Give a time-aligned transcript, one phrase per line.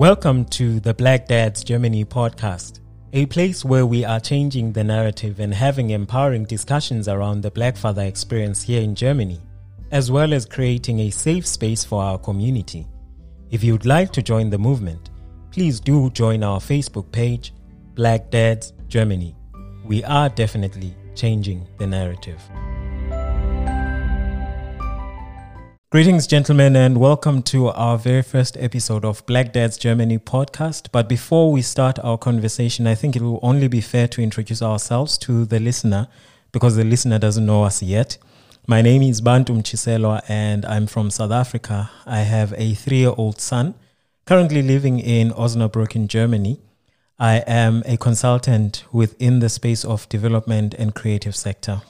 [0.00, 2.80] Welcome to the Black Dads Germany podcast,
[3.12, 7.76] a place where we are changing the narrative and having empowering discussions around the Black
[7.76, 9.42] father experience here in Germany,
[9.90, 12.86] as well as creating a safe space for our community.
[13.50, 15.10] If you'd like to join the movement,
[15.50, 17.52] please do join our Facebook page,
[17.94, 19.36] Black Dads Germany.
[19.84, 22.40] We are definitely changing the narrative.
[25.92, 30.86] Greetings, gentlemen, and welcome to our very first episode of Black Dads Germany podcast.
[30.92, 34.62] But before we start our conversation, I think it will only be fair to introduce
[34.62, 36.06] ourselves to the listener
[36.52, 38.18] because the listener doesn't know us yet.
[38.68, 41.90] My name is Bantu Mchiselwa, and I'm from South Africa.
[42.06, 43.74] I have a three year old son
[44.26, 46.60] currently living in Osnabrück in Germany.
[47.18, 51.82] I am a consultant within the space of development and creative sector.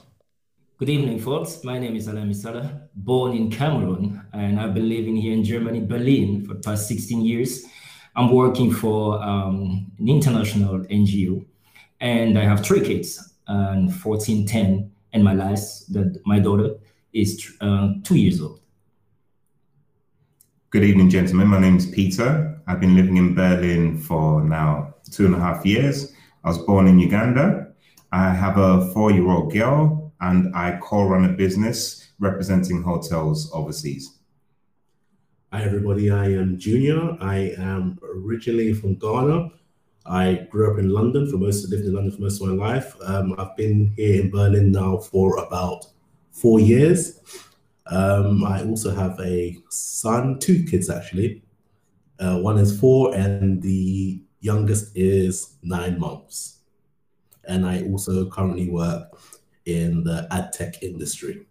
[0.81, 1.63] Good evening, folks.
[1.63, 5.85] My name is Alain Misala, born in Cameroon, and I've been living here in Germany,
[5.85, 7.65] Berlin, for the past 16 years.
[8.15, 11.45] I'm working for um, an international NGO,
[11.99, 16.71] and I have three kids, and 14, 10, and my last, that my daughter
[17.13, 18.59] is uh, two years old.
[20.71, 21.45] Good evening, gentlemen.
[21.45, 22.59] My name is Peter.
[22.65, 26.11] I've been living in Berlin for now two and a half years.
[26.43, 27.67] I was born in Uganda.
[28.11, 34.19] I have a four year old girl and I co-run a business representing hotels overseas.
[35.51, 36.11] Hi, everybody.
[36.11, 37.17] I am Junior.
[37.19, 39.49] I am originally from Ghana.
[40.05, 42.95] I grew up in London for most lived in London for most of my life.
[43.03, 45.85] Um, I've been here in Berlin now for about
[46.31, 47.19] four years.
[47.87, 51.43] Um, I also have a son, two kids actually.
[52.19, 56.59] Uh, one is four, and the youngest is nine months.
[57.45, 59.19] And I also currently work
[59.65, 61.45] in the ad tech industry.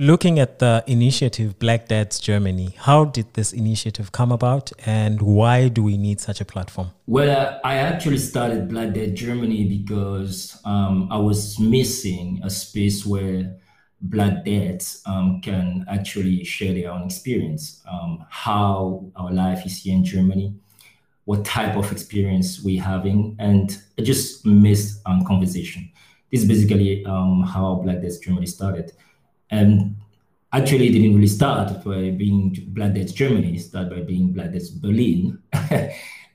[0.00, 5.66] Looking at the initiative Black Dads Germany, how did this initiative come about and why
[5.66, 6.92] do we need such a platform?
[7.08, 13.56] Well, I actually started Black Dads Germany because um, I was missing a space where
[14.00, 19.94] Black dads um, can actually share their own experience, um, how our life is here
[19.94, 20.54] in Germany,
[21.24, 25.90] what type of experience we're having, and I just missed um, conversation
[26.30, 28.92] this is basically um, how Black Dads Germany started.
[29.50, 29.96] And
[30.52, 33.56] actually, it didn't really start by being Black Dads Germany.
[33.56, 35.38] It started by being Black Dads Berlin.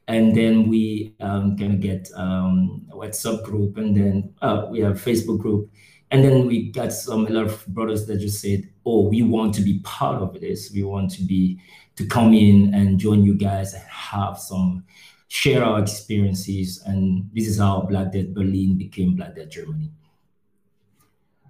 [0.08, 4.80] and then we um, kind of get um, a WhatsApp group, and then uh, we
[4.80, 5.70] have Facebook group.
[6.12, 9.56] And then we got some a lot of brothers that just said, "Oh, we want
[9.56, 10.72] to be part of this.
[10.72, 11.60] We want to be
[11.96, 14.84] to come in and join you guys and have some
[15.34, 16.84] share our experiences.
[16.86, 19.90] And this is how Black Dads Berlin became Black Dads Germany.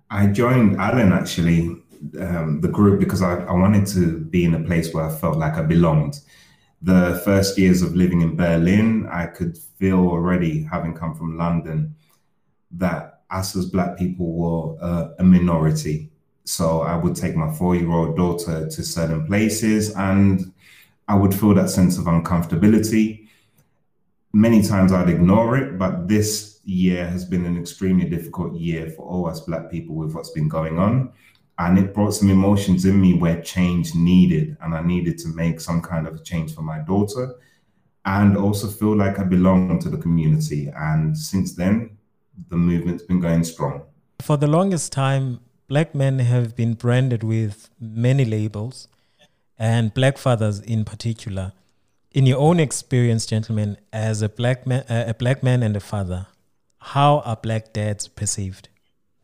[0.09, 1.75] I joined Alan actually,
[2.17, 5.37] um, the group, because I, I wanted to be in a place where I felt
[5.37, 6.21] like I belonged.
[6.81, 11.93] The first years of living in Berlin, I could feel already, having come from London,
[12.71, 16.09] that us as Black people were uh, a minority.
[16.45, 20.53] So I would take my four year old daughter to certain places and
[21.09, 23.22] I would feel that sense of uncomfortability
[24.33, 29.03] many times I'd ignore it, but this year has been an extremely difficult year for
[29.03, 31.13] all us Black people with what's been going on.
[31.59, 35.61] And it brought some emotions in me where change needed, and I needed to make
[35.61, 37.35] some kind of change for my daughter
[38.05, 40.71] and also feel like I belong to the community.
[40.75, 41.97] And since then,
[42.49, 43.83] the movement's been going strong.
[44.19, 48.87] For the longest time, Black men have been branded with many labels,
[49.57, 51.53] and Black fathers in particular
[52.13, 55.79] in your own experience, gentlemen, as a black man, uh, a black man and a
[55.79, 56.27] father,
[56.77, 58.69] how are black dads perceived?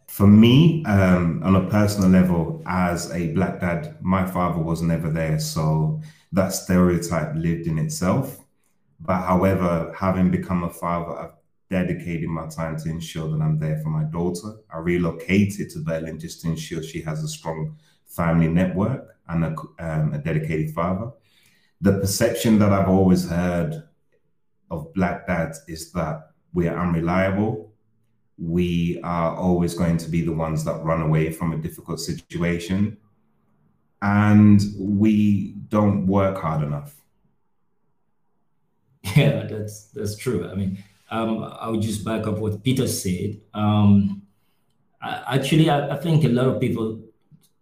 [0.07, 5.09] For me, um, on a personal level, as a black dad, my father was never
[5.09, 6.01] there, so
[6.31, 8.39] that stereotype lived in itself.
[9.00, 11.33] But however, having become a father, I've
[11.69, 14.56] dedicated my time to ensure that I'm there for my daughter.
[14.73, 17.77] I relocated to Berlin just to ensure she has a strong
[18.07, 21.12] family network and a, um, a dedicated father
[21.81, 23.83] the perception that I've always heard
[24.69, 27.73] of black dads is that we are unreliable.
[28.37, 32.97] We are always going to be the ones that run away from a difficult situation.
[34.01, 36.95] And we don't work hard enough.
[39.15, 40.47] Yeah, that's that's true.
[40.47, 43.39] I mean, um, I would just back up what Peter said.
[43.53, 44.21] Um,
[45.01, 47.01] I, actually, I, I think a lot of people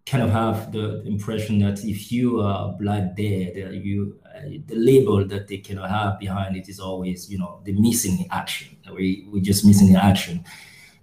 [0.08, 4.74] kind of have the impression that if you are black there, that you uh, the
[4.74, 8.76] label that they cannot have behind it is always you know the missing action.
[8.92, 10.44] We we just missing the action,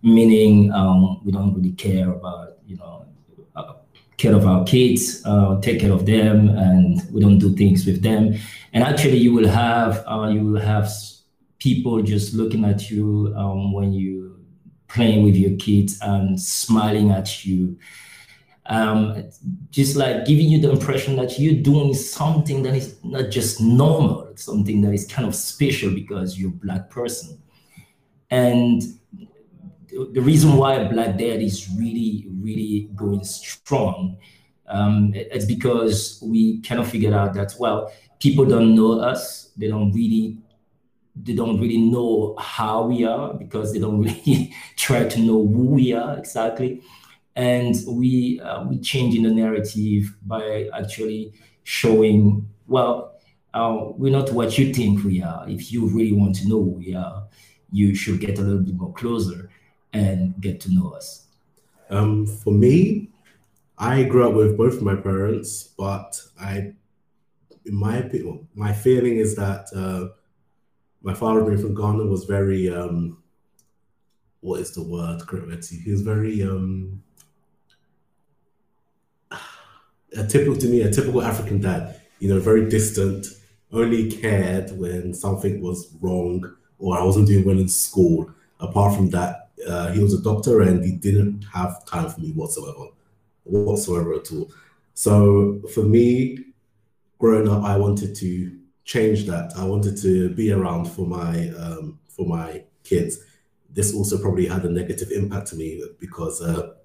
[0.02, 3.06] meaning um, we don't really care about you know
[3.56, 3.74] uh,
[4.18, 8.02] care of our kids, uh, take care of them, and we don't do things with
[8.02, 8.36] them.
[8.74, 10.92] And actually, you will have uh, you will have
[11.60, 14.40] people just looking at you um, when you
[14.88, 17.78] playing with your kids and smiling at you.
[18.68, 19.30] Um,
[19.70, 24.32] just like giving you the impression that you're doing something that is not just normal,
[24.36, 27.40] something that is kind of special because you're a black person.
[28.32, 28.82] And
[30.14, 34.18] the reason why Black Dad is really, really going strong,
[34.68, 39.52] um, it's because we kind of figured out that well, people don't know us.
[39.58, 40.40] They don't really,
[41.16, 45.66] they don't really know how we are because they don't really try to know who
[45.66, 46.82] we are exactly.
[47.36, 51.34] And we uh, we changing the narrative by actually
[51.64, 53.20] showing well,
[53.54, 55.48] uh, we're not what you think we are.
[55.48, 57.24] If you really want to know who we are,
[57.72, 59.50] you should get a little bit more closer
[59.94, 61.28] and get to know us?
[61.90, 63.10] Um, for me,
[63.78, 66.74] I grew up with both my parents, but I,
[67.66, 70.14] in my opinion, my feeling is that uh,
[71.02, 73.22] my father being from Ghana was very, um,
[74.42, 75.22] what is the word,
[75.64, 77.04] He was very, um,
[80.18, 82.00] a typical to me, a typical African dad.
[82.20, 83.28] You know, very distant,
[83.72, 88.32] only cared when something was wrong or I wasn't doing well in school.
[88.60, 92.32] Apart from that, uh, he was a doctor and he didn't have time for me
[92.32, 92.88] whatsoever,
[93.44, 94.52] whatsoever at all.
[94.94, 96.40] So for me,
[97.20, 99.54] growing up, I wanted to change that.
[99.58, 103.20] I wanted to be around for my um, for my kids.
[103.70, 106.76] This also probably had a negative impact to me because uh,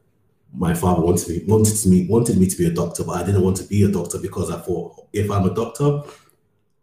[0.52, 3.42] my father wanted me wanted me wanted me to be a doctor, but I didn't
[3.42, 6.02] want to be a doctor because I thought if I'm a doctor,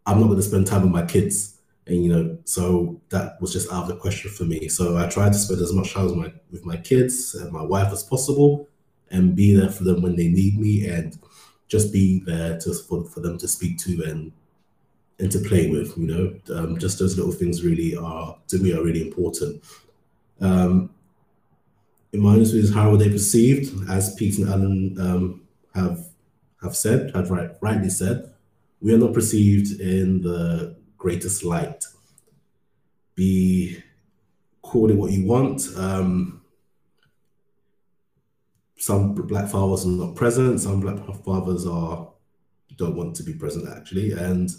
[0.06, 1.54] I'm not going to spend time with my kids.
[1.86, 4.68] And you know so that was just out of the question for me.
[4.68, 7.62] So i tried to spend as much time with my with my kids and my
[7.62, 8.68] wife as possible
[9.10, 11.18] and be there for them when they need me and
[11.66, 14.32] just be there to for, for them to speak to and
[15.18, 16.56] and to play with you know.
[16.56, 19.62] Um, just those little things really are to me are really important.
[20.40, 20.90] Um,
[22.12, 25.42] in my is how are they perceived as pete and alan um,
[25.74, 25.98] have
[26.62, 28.32] have said have right, rightly said
[28.80, 31.84] we are not perceived in the greatest light.
[33.14, 33.82] Be
[34.62, 35.62] call it what you want.
[35.76, 36.42] Um,
[38.76, 40.60] some black fathers are not present.
[40.60, 42.08] Some black fathers are
[42.76, 44.50] don't want to be present actually, and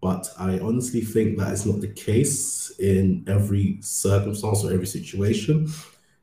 [0.00, 5.72] but I honestly think that is not the case in every circumstance or every situation.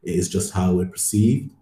[0.04, 1.54] It is just how we're perceived,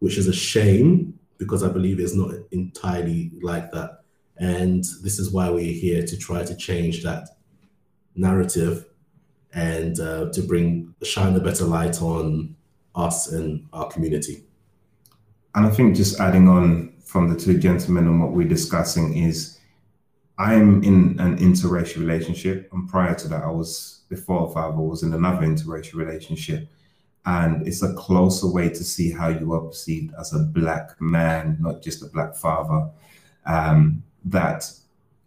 [0.00, 4.00] which is a shame because I believe it's not entirely like that.
[4.38, 7.28] And this is why we're here to try to change that
[8.16, 8.86] narrative
[9.52, 12.56] and uh, to bring shine a better light on
[12.94, 14.44] us and our community.
[15.54, 19.58] And I think just adding on from the two gentlemen on what we're discussing is
[20.36, 22.68] I'm in an interracial relationship.
[22.72, 26.68] And prior to that, I was, before father, was in another interracial relationship.
[27.26, 31.56] And it's a closer way to see how you are perceived as a black man,
[31.60, 32.90] not just a black father.
[33.46, 34.70] Um, that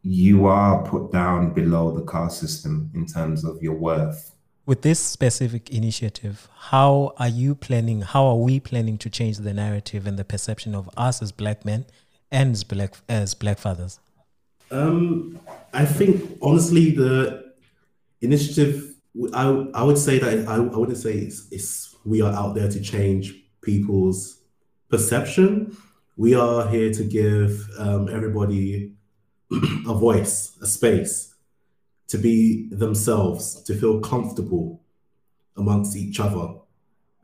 [0.04, 4.34] you are put down below the caste system in terms of your worth.
[4.66, 9.54] With this specific initiative, how are you planning, how are we planning to change the
[9.54, 11.86] narrative and the perception of us as black men
[12.32, 14.00] and as black, as black fathers?
[14.72, 15.40] Um,
[15.74, 17.54] I think, honestly, the
[18.22, 18.96] initiative,
[19.34, 22.70] I, I would say that I, I wouldn't say it's, it's we are out there
[22.70, 24.40] to change people's
[24.90, 25.76] perception.
[26.16, 28.94] We are here to give um, everybody
[29.52, 31.36] a voice, a space
[32.08, 34.82] to be themselves, to feel comfortable
[35.58, 36.56] amongst each other,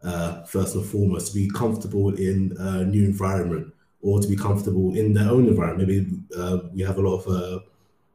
[0.03, 4.93] uh, first and foremost, to be comfortable in a new environment or to be comfortable
[4.95, 5.87] in their own environment.
[5.87, 7.59] Maybe uh, we have a lot of uh,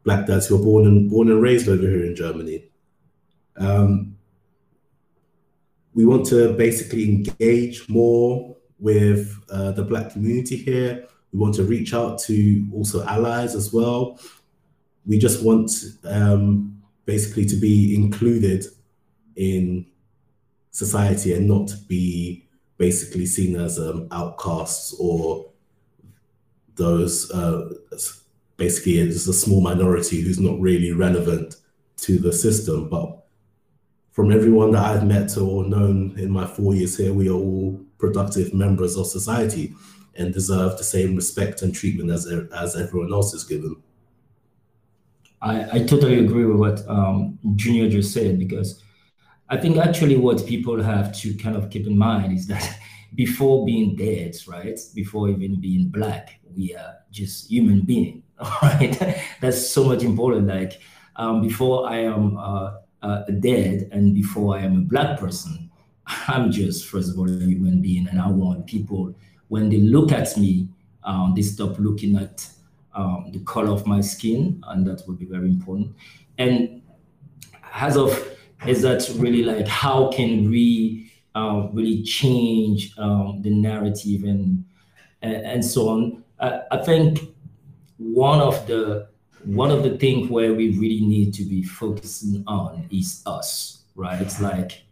[0.04, 2.64] black dads who are born and born and raised over here in Germany.
[3.56, 4.07] Um,
[5.98, 11.64] we want to basically engage more with uh, the black community here we want to
[11.64, 14.18] reach out to also allies as well.
[15.06, 15.70] We just want
[16.04, 18.64] um, basically to be included
[19.36, 19.86] in
[20.70, 25.50] society and not be basically seen as um, outcasts or
[26.76, 27.68] those uh,
[28.56, 31.56] basically it's a small minority who's not really relevant
[31.98, 32.88] to the system.
[32.88, 33.17] But
[34.18, 37.80] from everyone that I've met or known in my four years here, we are all
[37.98, 39.72] productive members of society
[40.16, 43.76] and deserve the same respect and treatment as as everyone else is given.
[45.40, 48.82] I, I totally agree with what um, Junior just said because
[49.50, 52.76] I think actually what people have to kind of keep in mind is that
[53.14, 54.80] before being dead, right?
[54.96, 58.24] Before even being black, we are just human being,
[58.62, 58.98] right?
[59.40, 60.48] That's so much important.
[60.48, 60.80] Like
[61.14, 62.72] um, before I am uh,
[63.02, 65.70] uh, dead and before I am a black person,
[66.06, 69.14] I'm just first of all a human being, and I want people
[69.48, 70.68] when they look at me,
[71.04, 72.48] um, they stop looking at
[72.94, 75.94] um, the color of my skin, and that would be very important.
[76.38, 76.82] And
[77.72, 78.36] as of
[78.66, 84.64] is that really like how can we uh, really change um, the narrative and
[85.22, 86.24] and so on?
[86.40, 87.20] I, I think
[87.98, 89.08] one of the
[89.44, 94.40] one of the things where we really need to be focusing on is us, right?
[94.40, 94.82] Like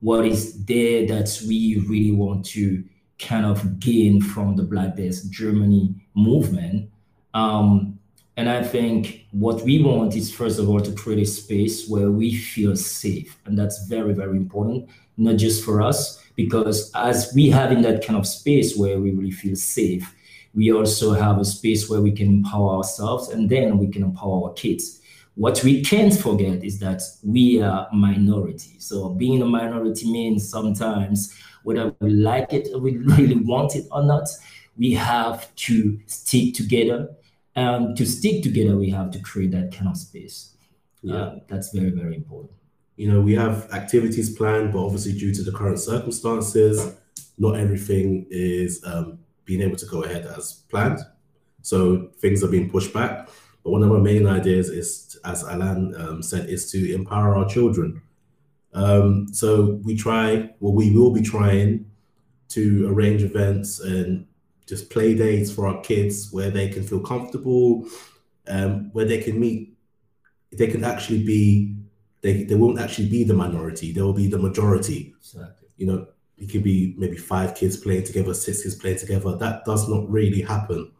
[0.00, 2.82] what is there that we really want to
[3.20, 6.90] kind of gain from the Black Dads Germany movement.
[7.34, 7.98] Um,
[8.36, 12.10] and I think what we want is, first of all, to create a space where
[12.10, 13.36] we feel safe.
[13.44, 14.88] And that's very, very important,
[15.18, 19.10] not just for us, because as we have in that kind of space where we
[19.10, 20.14] really feel safe,
[20.54, 24.48] we also have a space where we can empower ourselves and then we can empower
[24.48, 25.00] our kids.
[25.36, 28.76] What we can't forget is that we are minority.
[28.78, 33.86] So being a minority means sometimes whether we like it or we really want it
[33.92, 34.28] or not,
[34.76, 37.08] we have to stick together.
[37.54, 40.54] And to stick together, we have to create that kind of space.
[41.02, 42.52] Yeah, uh, that's very, very important.
[42.96, 46.94] You know, we have activities planned, but obviously, due to the current circumstances,
[47.38, 49.18] not everything is um,
[49.50, 51.00] being able to go ahead as planned.
[51.62, 51.76] So
[52.22, 53.28] things are being pushed back.
[53.62, 57.48] But one of our main ideas is, as Alan um, said, is to empower our
[57.56, 57.88] children.
[58.72, 61.70] Um, so we try, well, we will be trying
[62.56, 64.26] to arrange events and
[64.66, 67.66] just play dates for our kids where they can feel comfortable,
[68.46, 69.76] um, where they can meet,
[70.58, 71.74] they can actually be,
[72.22, 75.00] they, they won't actually be the minority, they will be the majority.
[75.18, 75.68] Exactly.
[75.76, 76.00] You know,
[76.40, 79.36] it could be maybe five kids playing together, six kids playing together.
[79.36, 80.90] That does not really happen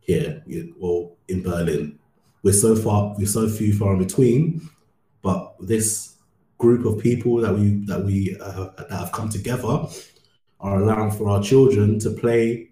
[0.00, 0.42] here
[0.80, 1.98] or in Berlin.
[2.44, 4.70] We're so far, we're so few far in between,
[5.22, 6.14] but this
[6.58, 9.86] group of people that we that we uh, that have come together
[10.60, 12.70] are allowing for our children to play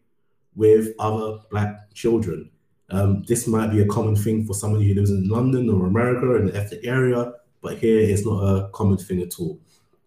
[0.55, 2.49] with other black children.
[2.91, 6.37] Um, this might be a common thing for somebody who lives in London or America
[6.37, 9.59] in the ethnic area, but here it's not a common thing at all.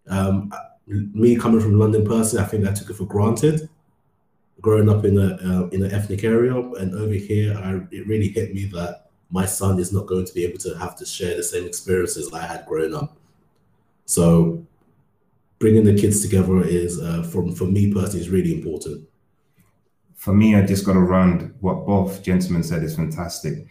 [0.07, 0.53] Um,
[0.87, 3.69] me coming from London personally, I think I took it for granted.
[4.59, 8.29] Growing up in a uh, in an ethnic area, and over here, I, it really
[8.29, 11.35] hit me that my son is not going to be able to have to share
[11.35, 13.17] the same experiences I had growing up.
[14.05, 14.65] So
[15.59, 19.07] bringing the kids together is, uh, from for me personally, is really important.
[20.15, 23.67] For me, I just got to run what both gentlemen said is fantastic.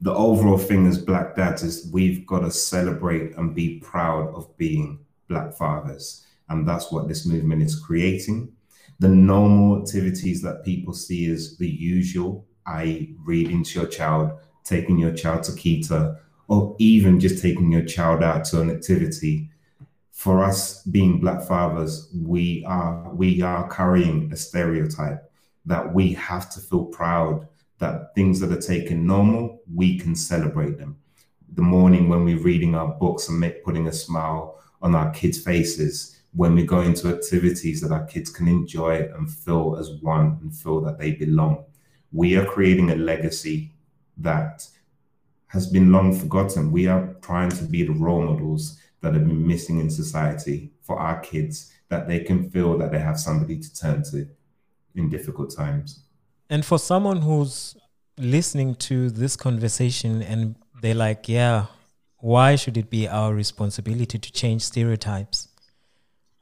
[0.00, 4.54] The overall thing as black dads is we've got to celebrate and be proud of
[4.56, 4.98] being
[5.34, 6.24] black fathers.
[6.48, 8.52] And that's what this movement is creating.
[9.00, 14.98] The normal activities that people see as the usual, i.e., reading to your child, taking
[14.98, 19.50] your child to Kita, or even just taking your child out to an activity
[20.12, 25.20] for us being black fathers we are we are carrying a stereotype
[25.66, 27.48] that we have to feel proud
[27.78, 30.96] that things that are taken normal we can celebrate them
[31.54, 35.42] the morning when we're reading our books and make, putting a smile on our kids
[35.42, 40.38] faces when we go into activities that our kids can enjoy and feel as one
[40.40, 41.64] and feel that they belong
[42.14, 43.72] we are creating a legacy
[44.16, 44.66] that
[45.48, 46.70] has been long forgotten.
[46.70, 50.98] We are trying to be the role models that have been missing in society for
[50.98, 54.28] our kids, that they can feel that they have somebody to turn to
[54.94, 56.04] in difficult times.
[56.48, 57.76] And for someone who's
[58.16, 61.66] listening to this conversation and they're like, yeah,
[62.24, 65.48] why should it be our responsibility to change stereotypes?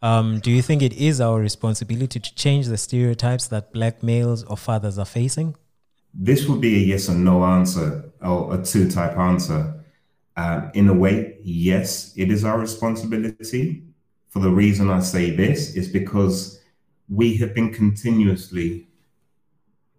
[0.00, 4.44] Um, do you think it is our responsibility to change the stereotypes that black males
[4.44, 5.56] or fathers are facing?
[6.14, 9.84] This would be a yes or no answer or a two type answer.
[10.36, 13.82] Um, in a way, yes, it is our responsibility.
[14.28, 16.60] For the reason I say this is because
[17.08, 18.86] we have been continuously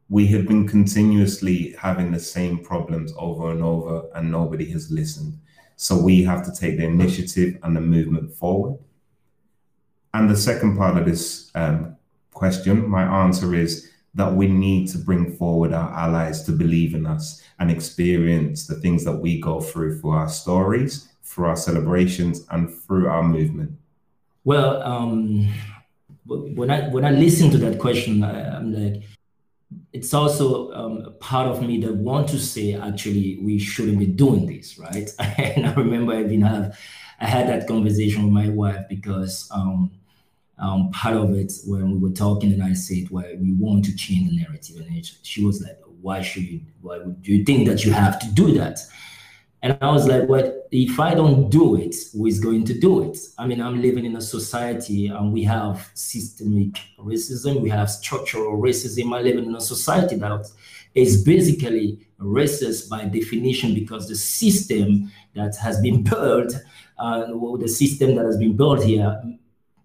[0.09, 5.39] we have been continuously having the same problems over and over and nobody has listened
[5.75, 8.77] so we have to take the initiative and the movement forward
[10.13, 11.95] and the second part of this um,
[12.31, 17.05] question my answer is that we need to bring forward our allies to believe in
[17.05, 22.45] us and experience the things that we go through for our stories, for our celebrations,
[22.51, 23.71] and through our movement?
[24.43, 25.51] Well, um,
[26.25, 29.03] when I when I listen to that question, I, am like,
[29.93, 34.45] it's also um, part of me that want to say actually we shouldn't be doing
[34.47, 35.09] this, right?
[35.19, 36.77] and I remember I even have
[37.19, 39.91] I had that conversation with my wife because um,
[40.57, 43.95] um, part of it when we were talking, and I said, "Well, we want to
[43.95, 46.61] change the narrative," and she was like, "Why should you?
[46.81, 48.79] Why would you think that you have to do that?"
[49.63, 53.01] And I was like, "Well, if I don't do it, who is going to do
[53.09, 57.89] it?" I mean, I'm living in a society, and we have systemic racism, we have
[57.89, 59.15] structural racism.
[59.17, 60.45] I live in a society that
[60.93, 66.53] is basically racist by definition because the system that has been built,
[66.97, 67.27] uh,
[67.57, 69.17] the system that has been built here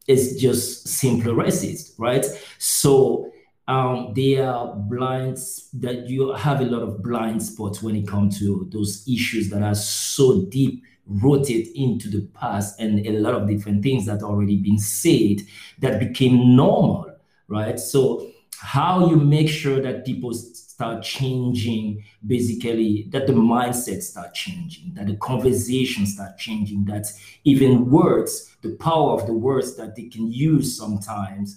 [0.09, 2.27] is just simply racist, right?
[2.59, 3.31] So
[3.69, 8.39] um, there are blinds that you have a lot of blind spots when it comes
[8.39, 13.47] to those issues that are so deep rooted into the past and a lot of
[13.47, 15.43] different things that already been said
[15.79, 17.11] that became normal,
[17.47, 17.79] right?
[17.79, 20.33] So how you make sure that people
[20.79, 27.07] start changing basically that the mindset start changing that the conversation start changing that
[27.43, 31.57] even words the power of the words that they can use sometimes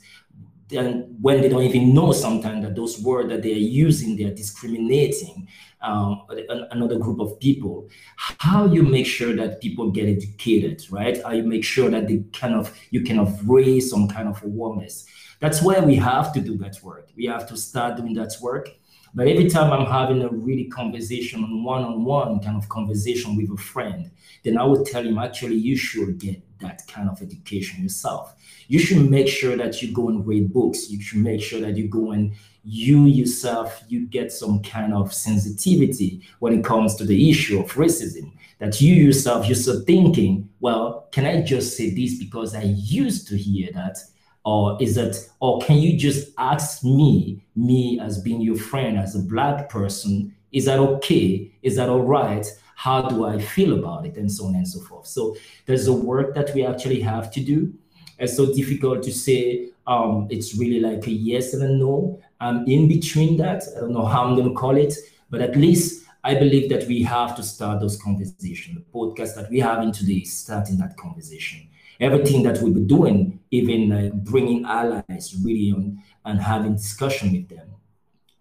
[0.71, 5.47] then when they don't even know sometimes that those words that they're using they're discriminating
[5.81, 6.23] um,
[6.71, 7.89] another group of people.
[8.15, 11.21] How you make sure that people get educated right?
[11.23, 14.41] How you make sure that they kind of you kind of raise some kind of
[14.43, 15.05] awareness
[15.41, 17.09] that's why we have to do that work.
[17.17, 18.69] We have to start doing that work.
[19.13, 23.57] But every time I'm having a really conversation on one-on-one kind of conversation with a
[23.57, 24.11] friend,
[24.43, 28.33] then I would tell him, actually, you should get that kind of education yourself.
[28.67, 30.89] You should make sure that you go and read books.
[30.89, 35.13] You should make sure that you go and you yourself, you get some kind of
[35.13, 38.31] sensitivity when it comes to the issue of racism.
[38.59, 43.27] That you yourself, you're so thinking, well, can I just say this because I used
[43.29, 43.97] to hear that?
[44.43, 49.15] or is it or can you just ask me me as being your friend as
[49.15, 52.47] a black person is that okay is that all right
[52.83, 55.05] how do i feel about it and so on and so forth.
[55.05, 55.35] So
[55.67, 57.57] there's a work that we actually have to do.
[58.17, 62.19] It's so difficult to say um, it's really like a yes and a no.
[62.39, 64.93] I'm in between that i don't know how i'm going to call it
[65.29, 65.87] but at least
[66.23, 68.73] i believe that we have to start those conversations.
[68.79, 71.59] The podcast that we're having today is starting that conversation.
[71.99, 73.81] Everything that we've been doing, even
[74.31, 77.67] bringing allies really on and having discussion with them,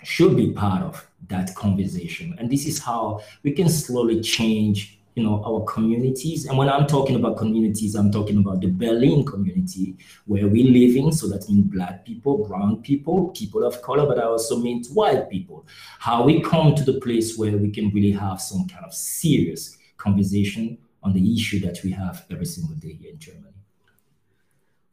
[0.03, 2.35] should be part of that conversation.
[2.39, 6.47] And this is how we can slowly change you know our communities.
[6.47, 10.97] And when i'm talking about communities i'm talking about the berlin community where we live
[10.97, 11.13] in.
[11.13, 15.29] So that means black people brown people people of color but i also mean white
[15.29, 15.67] people.
[15.99, 19.77] How we come to the place where we can really have some kind of serious
[19.97, 23.47] conversation on the issue that we have every single day here in germany.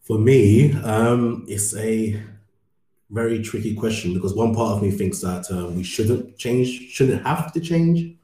[0.01, 2.17] For me, um, it's a
[3.09, 7.25] very tricky question because one part of me thinks that um, we shouldn't change, shouldn't
[7.25, 8.15] have to change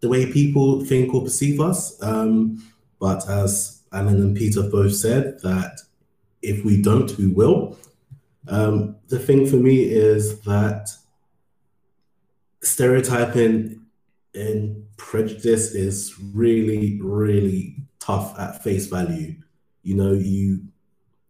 [0.00, 2.00] the way people think or perceive us.
[2.02, 2.62] Um,
[3.00, 5.80] but as Alan and Peter both said, that
[6.42, 7.78] if we don't, we will.
[8.48, 10.90] Um, the thing for me is that
[12.62, 13.80] stereotyping
[14.34, 19.34] and prejudice is really, really tough at face value.
[19.82, 20.60] You know, you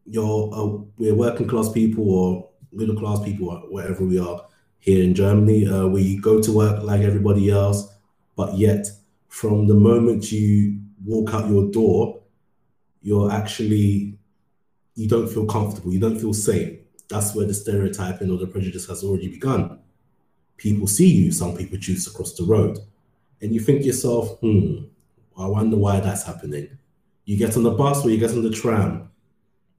[0.04, 4.44] you're uh, we're working class people or middle class people wherever we are
[4.78, 5.66] here in Germany.
[5.66, 7.88] Uh, we go to work like everybody else,
[8.36, 8.86] but yet
[9.28, 12.20] from the moment you walk out your door,
[13.02, 14.18] you're actually
[14.94, 15.92] you don't feel comfortable.
[15.92, 16.78] You don't feel safe.
[17.08, 19.78] That's where the stereotyping or the prejudice has already begun.
[20.56, 21.32] People see you.
[21.32, 22.78] Some people choose to cross the road,
[23.42, 24.84] and you think to yourself, "Hmm,
[25.36, 26.68] I wonder why that's happening."
[27.26, 29.10] You get on the bus or you get on the tram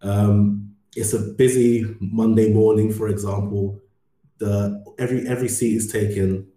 [0.01, 3.79] um, it's a busy Monday morning, for example.
[4.39, 6.47] The every every seat is taken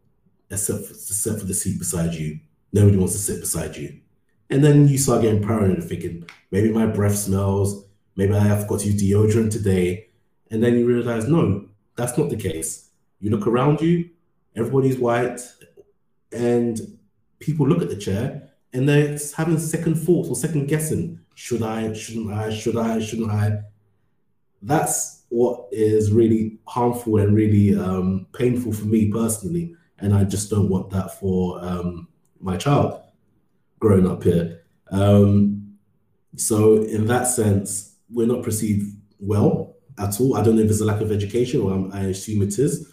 [0.50, 2.40] except for, except for the seat beside you.
[2.72, 4.00] Nobody wants to sit beside you.
[4.50, 7.84] And then you start getting paranoid thinking, maybe my breath smells,
[8.16, 10.08] maybe I have got to use deodorant today.
[10.50, 12.90] And then you realize, no, that's not the case.
[13.20, 14.10] You look around you,
[14.56, 15.40] everybody's white,
[16.32, 16.80] and
[17.38, 21.20] people look at the chair and they're having second thoughts or second guessing.
[21.34, 21.92] Should I?
[21.92, 22.50] Shouldn't I?
[22.52, 23.00] Should I?
[23.00, 23.60] Shouldn't I?
[24.62, 30.50] That's what is really harmful and really um, painful for me personally, and I just
[30.50, 32.08] don't want that for um,
[32.40, 33.00] my child
[33.78, 34.62] growing up here.
[34.90, 35.76] Um,
[36.36, 40.36] so, in that sense, we're not perceived well at all.
[40.36, 42.92] I don't know if it's a lack of education, or I'm, i assume it is.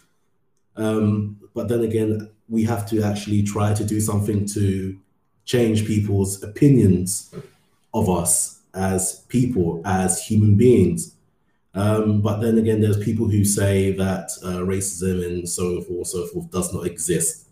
[0.76, 4.98] Um, but then again, we have to actually try to do something to
[5.44, 7.34] change people's opinions
[7.94, 11.14] of us as people, as human beings.
[11.78, 16.26] Um, but then again, there's people who say that uh, racism and so forth, so
[16.26, 17.46] forth does not exist.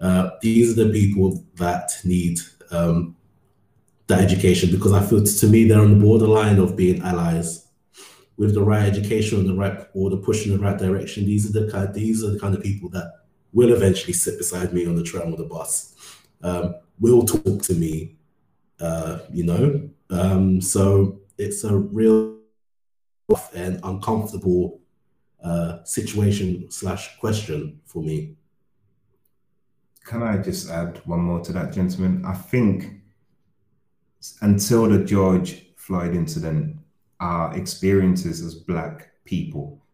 [0.00, 2.38] Uh, these are the people that need
[2.70, 3.16] um,
[4.06, 7.66] that education because I feel to me they're on the borderline of being allies.
[8.36, 11.44] with the right education and the right or the push in the right direction, these
[11.48, 14.86] are the kind these are the kind of people that will eventually sit beside me
[14.86, 15.94] on the tram or the bus,
[16.42, 18.16] um, will talk to me,
[18.80, 19.88] uh, you know.
[20.10, 22.37] Um, so it's a real
[23.54, 24.80] and uncomfortable
[25.42, 28.34] uh, situation slash question for me.
[30.04, 32.24] Can I just add one more to that, gentlemen?
[32.24, 33.02] I think
[34.40, 36.78] until the George Floyd incident,
[37.20, 39.84] our experiences as Black people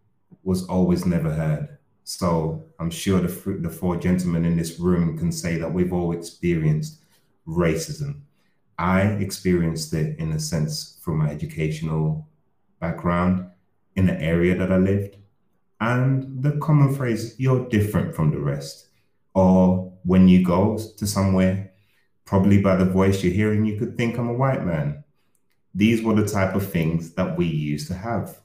[0.45, 1.79] was always never heard.
[2.05, 6.13] So I'm sure the, the four gentlemen in this room can say that we've all
[6.13, 7.01] experienced
[7.49, 8.21] racism.
[8.79, 12.29] I experienced it in a sense from my educational
[12.85, 13.35] background
[13.97, 15.17] in the area that I lived.
[15.81, 18.89] And the common phrase, you're different from the rest.
[19.35, 21.73] Or when you go to somewhere,
[22.25, 25.05] probably by the voice you're hearing, you could think I'm a white man.
[25.75, 28.41] These were the type of things that we used to have.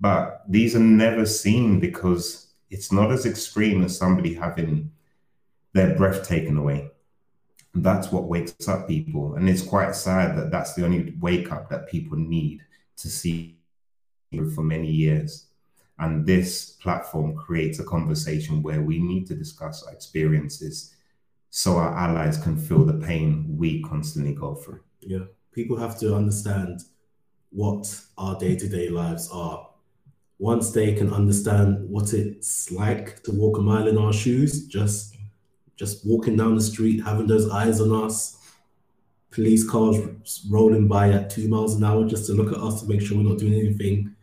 [0.00, 4.90] But these are never seen because it's not as extreme as somebody having
[5.74, 6.90] their breath taken away.
[7.74, 9.36] That's what wakes up people.
[9.36, 12.60] And it's quite sad that that's the only wake up that people need
[12.96, 13.61] to see
[14.54, 15.46] for many years.
[15.98, 20.94] And this platform creates a conversation where we need to discuss our experiences
[21.50, 24.80] so our allies can feel the pain we constantly go through.
[25.00, 26.80] Yeah people have to understand
[27.50, 29.68] what our day-to-day lives are
[30.38, 35.16] once they can understand what it's like to walk a mile in our shoes just
[35.76, 38.38] just walking down the street having those eyes on us
[39.30, 42.88] police cars rolling by at two miles an hour just to look at us to
[42.88, 44.14] make sure we're not doing anything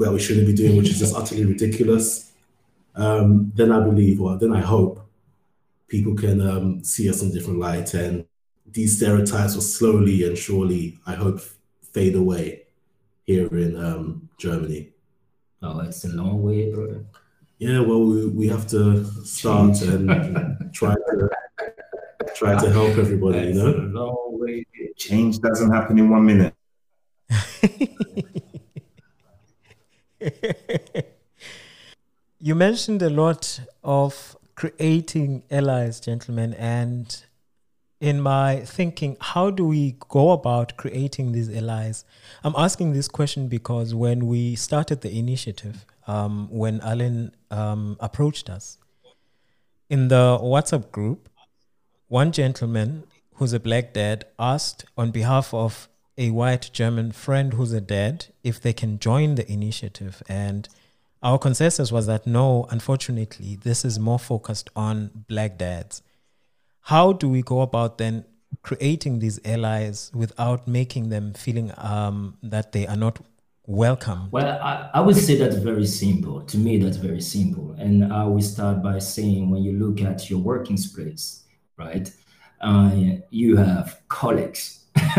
[0.00, 2.32] that we shouldn't be doing which is just utterly ridiculous
[2.96, 5.06] um, then i believe or then i hope
[5.88, 8.24] people can um, see us in different light and
[8.72, 11.40] these stereotypes will slowly and surely, I hope,
[11.82, 12.62] fade away
[13.26, 14.90] here in um, Germany.
[15.62, 17.04] Oh, it's a long way, brother.
[17.58, 19.90] Yeah, well, we, we have to start Change.
[19.92, 21.28] and try to
[22.34, 23.48] try to help everybody.
[23.48, 24.64] you know, a long way.
[24.96, 26.54] Change doesn't happen in one minute.
[32.38, 37.24] you mentioned a lot of creating allies, gentlemen, and
[38.00, 42.04] in my thinking, how do we go about creating these allies?
[42.42, 48.48] I'm asking this question because when we started the initiative, um, when Alan um, approached
[48.48, 48.78] us
[49.90, 51.28] in the WhatsApp group,
[52.08, 53.04] one gentleman
[53.34, 55.89] who's a black dad asked on behalf of
[56.20, 60.22] a white German friend who's a dad if they can join the initiative.
[60.28, 60.68] And
[61.20, 66.02] our consensus was that no, unfortunately, this is more focused on black dads
[66.82, 68.24] how do we go about then
[68.62, 73.20] creating these allies without making them feeling um, that they are not
[73.66, 74.28] welcome?
[74.30, 76.42] Well, I, I would say that's very simple.
[76.42, 77.76] To me, that's very simple.
[77.78, 81.44] And I will start by saying when you look at your working space,
[81.76, 82.12] right,
[82.60, 82.90] uh,
[83.30, 84.84] you have colleagues.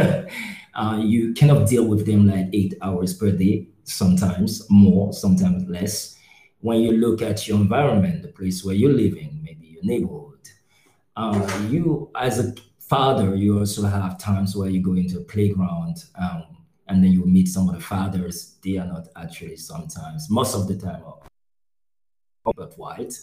[0.73, 6.17] uh, you cannot deal with them like eight hours per day, sometimes more, sometimes less.
[6.59, 10.49] When you look at your environment, the place where you're living, maybe your neighborhood,
[11.15, 15.97] uh, you as a father, you also have times where you go into a playground
[16.19, 16.43] um,
[16.87, 18.57] and then you meet some of the fathers.
[18.63, 21.03] They are not actually sometimes, most of the time,
[22.55, 23.13] but white,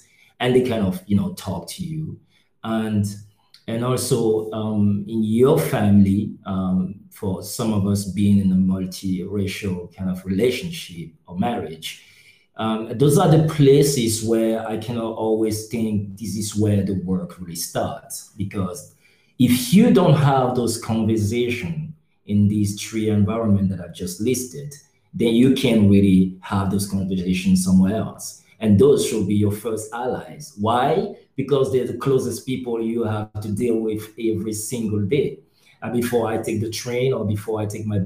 [0.41, 2.19] and they kind of you know talk to you,
[2.65, 3.07] and
[3.69, 9.95] and also um, in your family, um, for some of us being in a multiracial
[9.95, 12.03] kind of relationship or marriage,
[12.57, 17.39] um, those are the places where I cannot always think this is where the work
[17.39, 18.33] really starts.
[18.39, 18.95] Because
[19.39, 21.93] if you don't have those conversations
[22.25, 24.75] in these three environments that I've just listed,
[25.13, 28.43] then you can really have those conversations somewhere else.
[28.61, 30.55] And those should be your first allies.
[30.59, 31.15] Why?
[31.37, 35.41] Because they're the closest people you have to deal with every single day.
[35.81, 38.01] And before I take the train or before I take my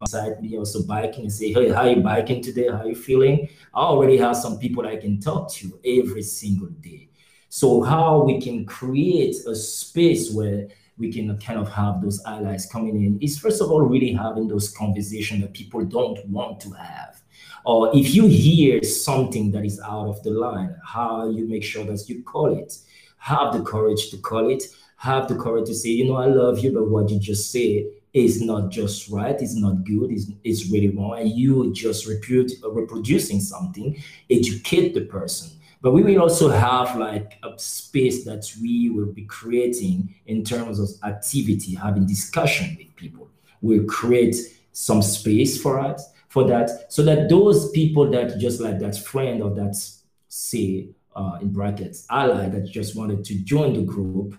[0.00, 2.68] beside me also biking and say, hey, how are you biking today?
[2.68, 3.48] How you feeling?
[3.74, 7.08] I already have some people I can talk to every single day.
[7.48, 12.66] So how we can create a space where we can kind of have those allies
[12.66, 16.70] coming in is first of all really having those conversations that people don't want to
[16.72, 17.20] have.
[17.68, 21.84] Or if you hear something that is out of the line, how you make sure
[21.84, 22.74] that you call it.
[23.18, 24.62] Have the courage to call it.
[24.96, 27.84] Have the courage to say, you know, I love you, but what you just said
[28.14, 32.52] is not just right, it's not good, it's, it's really wrong, and you just repute,
[32.64, 35.50] reproducing something, educate the person.
[35.82, 40.78] But we will also have like a space that we will be creating in terms
[40.78, 43.28] of activity, having discussion with people.
[43.60, 44.36] We'll create
[44.72, 49.42] some space for us for that, so that those people that just like that friend
[49.42, 49.74] of that
[50.28, 54.38] say uh, in brackets ally that just wanted to join the group,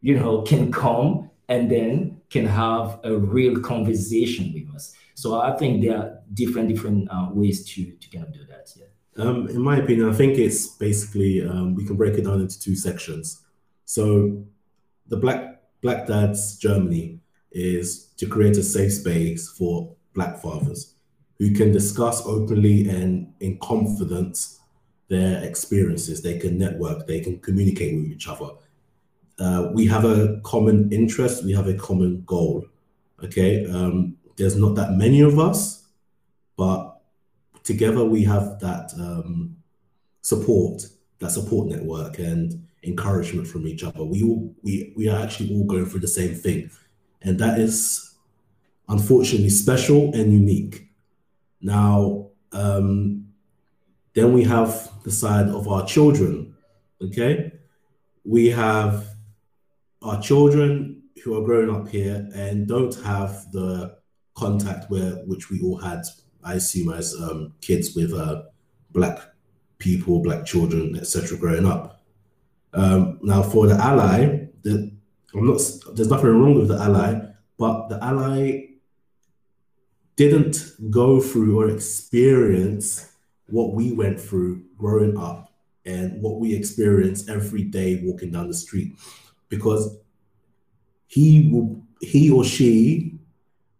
[0.00, 4.94] you know, can come and then can have a real conversation with us.
[5.14, 8.72] So I think there are different different uh, ways to to kind of do that.
[8.76, 9.24] Yeah.
[9.24, 12.58] Um, in my opinion, I think it's basically um, we can break it down into
[12.60, 13.42] two sections.
[13.84, 14.44] So
[15.08, 17.18] the Black Black Dads Germany
[17.50, 20.94] is to create a safe space for Black fathers
[21.40, 24.60] who can discuss openly and in confidence
[25.08, 26.20] their experiences.
[26.22, 28.50] They can network, they can communicate with each other.
[29.38, 32.66] Uh, we have a common interest, we have a common goal.
[33.24, 35.88] Okay, um, there's not that many of us,
[36.58, 37.00] but
[37.64, 39.56] together we have that um,
[40.20, 40.84] support,
[41.20, 44.04] that support network, and encouragement from each other.
[44.04, 46.70] We all we we are actually all going through the same thing,
[47.22, 48.14] and that is
[48.90, 50.89] unfortunately special and unique.
[51.60, 53.26] Now, um,
[54.14, 56.54] then we have the side of our children.
[57.02, 57.52] Okay,
[58.24, 59.06] we have
[60.02, 63.96] our children who are growing up here and don't have the
[64.34, 66.02] contact where which we all had.
[66.42, 68.44] I assume as um, kids with uh,
[68.90, 69.18] black
[69.78, 72.02] people, black children, etc., growing up.
[72.72, 74.92] Um, now, for the ally, the,
[75.34, 75.60] I'm not.
[75.94, 77.20] There's nothing wrong with the ally,
[77.58, 78.69] but the ally
[80.20, 83.10] didn't go through or experience
[83.46, 85.50] what we went through growing up
[85.86, 88.92] and what we experience every day walking down the street,
[89.48, 89.96] because
[91.06, 93.18] he will, he or she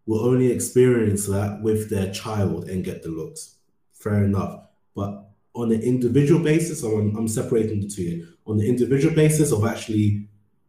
[0.07, 3.57] will only experience that with their child and get the looks.
[3.93, 4.61] Fair enough,
[4.95, 8.27] but on an individual basis, I'm, I'm separating the two.
[8.47, 10.27] On the individual basis of actually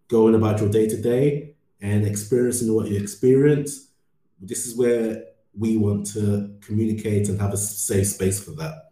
[0.08, 3.88] going about your day to day and experiencing what you experience,
[4.38, 8.90] this is where we want to communicate and have a safe space for that.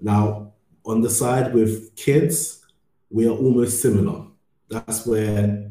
[0.00, 0.52] Now,
[0.84, 2.64] on the side with kids,
[3.10, 4.26] we are almost similar.
[4.68, 5.70] That's where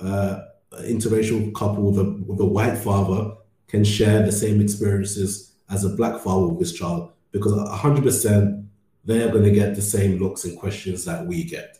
[0.00, 0.40] uh,
[0.72, 3.34] an interracial couple with a, with a white father
[3.66, 8.66] can share the same experiences as a black father with his child because 100%
[9.04, 11.78] they're going to get the same looks and questions that we get.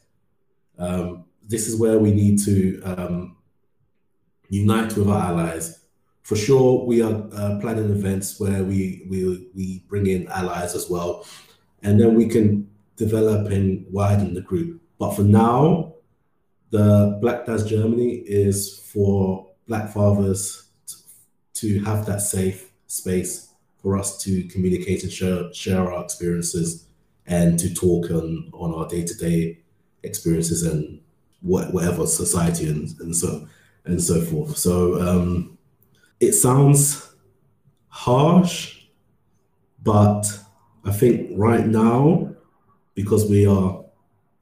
[0.78, 3.36] Um, this is where we need to um,
[4.48, 5.83] unite with our allies.
[6.24, 10.88] For sure, we are uh, planning events where we, we we bring in allies as
[10.88, 11.26] well,
[11.82, 14.80] and then we can develop and widen the group.
[14.98, 15.94] But for now,
[16.70, 20.96] the Black Dads Germany is for Black fathers to,
[21.60, 23.50] to have that safe space
[23.82, 26.86] for us to communicate and share, share our experiences
[27.26, 29.58] and to talk on, on our day-to-day
[30.04, 31.00] experiences and
[31.42, 33.46] what, whatever society and, and so
[33.84, 34.56] and so forth.
[34.56, 35.53] So um,
[36.20, 37.14] it sounds
[37.88, 38.86] harsh,
[39.82, 40.24] but
[40.84, 42.34] I think right now,
[42.94, 43.84] because we are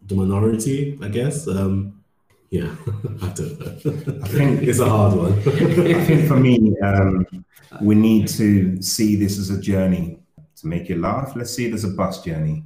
[0.07, 2.03] the minority, I guess, um,
[2.51, 2.75] yeah,
[3.23, 4.23] I don't know.
[4.25, 5.33] I think it's a hard one.
[5.33, 7.27] I think for me, um,
[7.81, 10.19] we need to see this as a journey.
[10.57, 12.63] To make you laugh, let's see it as a bus journey.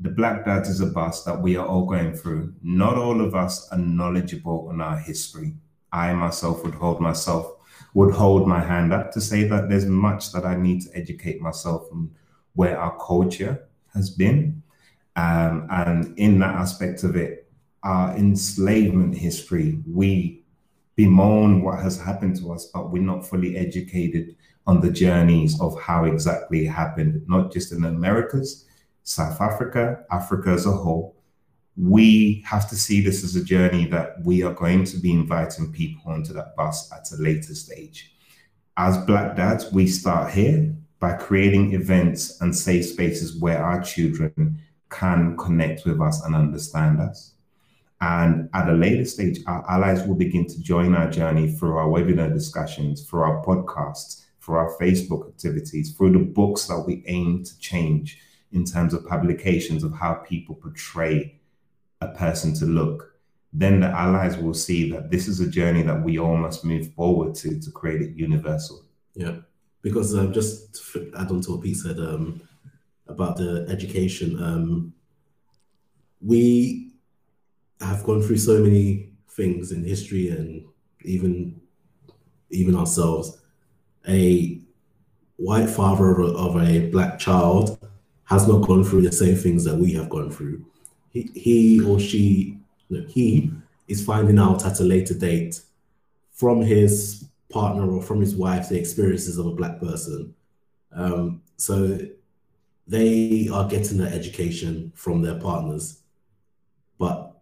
[0.00, 2.54] The Black Dads is a bus that we are all going through.
[2.62, 5.54] Not all of us are knowledgeable on our history.
[5.92, 7.55] I myself would hold myself
[7.94, 11.40] would hold my hand up to say that there's much that I need to educate
[11.40, 12.10] myself on
[12.54, 14.62] where our culture has been.
[15.16, 17.50] Um, and in that aspect of it,
[17.82, 20.42] our enslavement history, we
[20.96, 24.36] bemoan what has happened to us, but we're not fully educated
[24.66, 28.64] on the journeys of how exactly it happened, not just in the Americas,
[29.04, 31.15] South Africa, Africa as a whole.
[31.76, 35.72] We have to see this as a journey that we are going to be inviting
[35.72, 38.14] people onto that bus at a later stage.
[38.78, 44.58] As Black Dads, we start here by creating events and safe spaces where our children
[44.88, 47.32] can connect with us and understand us.
[48.00, 51.88] And at a later stage, our allies will begin to join our journey through our
[51.88, 57.44] webinar discussions, through our podcasts, through our Facebook activities, through the books that we aim
[57.44, 58.18] to change
[58.52, 61.38] in terms of publications of how people portray
[62.00, 63.12] a person to look.
[63.52, 66.92] Then the allies will see that this is a journey that we all must move
[66.94, 68.84] forward to to create it universal.
[69.14, 69.36] Yeah,
[69.82, 72.42] because uh, just to add on to what Pete said um,
[73.08, 74.92] about the education, um,
[76.20, 76.92] we
[77.80, 80.64] have gone through so many things in history and
[81.02, 81.60] even
[82.50, 83.38] even ourselves.
[84.08, 84.60] A
[85.36, 87.78] white father of a, of a black child
[88.24, 90.64] has not gone through the same things that we have gone through.
[91.16, 92.58] He, he or she,
[92.90, 93.50] no, he
[93.88, 95.62] is finding out at a later date
[96.32, 100.34] from his partner or from his wife the experiences of a black person.
[100.92, 101.98] Um, so
[102.86, 106.00] they are getting their education from their partners,
[106.98, 107.40] but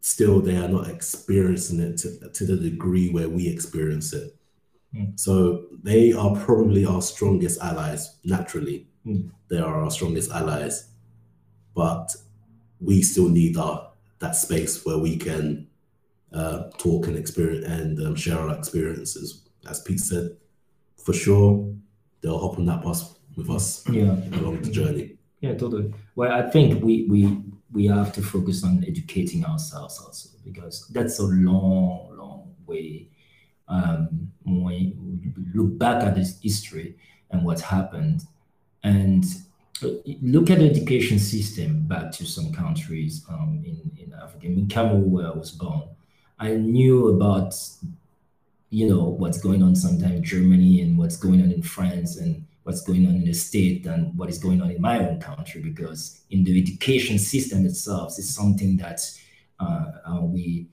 [0.00, 4.34] still they are not experiencing it to, to the degree where we experience it.
[4.94, 5.18] Mm.
[5.18, 8.88] So they are probably our strongest allies naturally.
[9.06, 9.30] Mm.
[9.48, 10.88] They are our strongest allies,
[11.72, 12.14] but
[12.82, 15.66] we still need our that space where we can
[16.32, 19.42] uh, talk and experience and um, share our experiences.
[19.68, 20.36] As Pete said,
[20.96, 21.72] for sure
[22.20, 24.16] they'll hop on that bus with us Yeah.
[24.38, 25.16] along the journey.
[25.40, 25.92] Yeah, totally.
[26.14, 27.42] Well, I think we we
[27.72, 33.08] we have to focus on educating ourselves also because that's a long, long way.
[33.68, 36.96] Um, when we look back at this history
[37.30, 38.22] and what happened,
[38.84, 39.24] and
[39.80, 44.46] look at the education system back to some countries um, in in Africa.
[44.46, 45.82] In Cameroon, where I was born,
[46.38, 47.54] I knew about
[48.70, 52.44] you know what's going on sometimes in Germany and what's going on in France and
[52.64, 55.60] what's going on in the state and what is going on in my own country
[55.60, 59.00] because in the education system itself is something that
[59.60, 60.66] uh, uh, we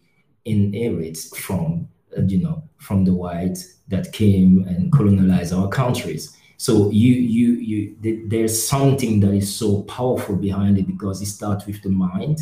[0.46, 1.88] inherit from
[2.26, 3.58] you know from the white
[3.88, 9.56] that came and colonized our countries so you you you th- there's something that is
[9.56, 12.40] so powerful behind it because it starts with the mind.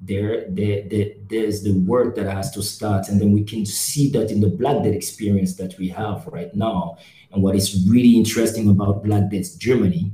[0.00, 4.10] There, there, there, there's the work that has to start and then we can see
[4.12, 6.96] that in the black death experience that we have right now.
[7.32, 10.10] And what is really interesting about Black Dads Germany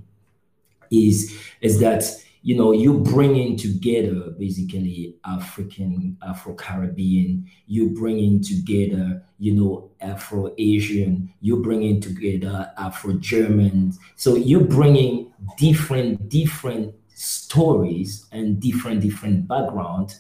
[0.91, 2.03] is is that
[2.49, 9.05] you know you bringing together basically african afro-caribbean you bringing together
[9.39, 13.93] you know afro-asian you bringing together afro-german.
[14.17, 20.15] So you're bringing different different stories and different different background.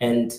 [0.00, 0.32] And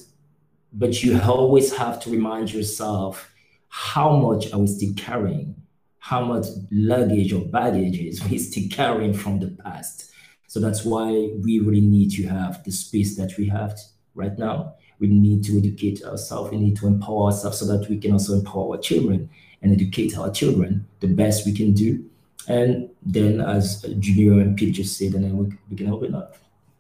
[0.73, 3.32] but you always have to remind yourself
[3.67, 5.56] how much are we still carrying
[5.99, 10.11] how much luggage or baggage is we still carrying from the past
[10.51, 11.07] so that's why
[11.45, 13.79] we really need to have the space that we have
[14.15, 14.73] right now.
[14.99, 16.51] We need to educate ourselves.
[16.51, 19.29] We need to empower ourselves so that we can also empower our children
[19.61, 22.03] and educate our children the best we can do.
[22.49, 26.35] And then, as Junior and Pete just said, and then we, we can open up.